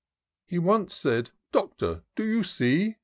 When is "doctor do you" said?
1.51-2.41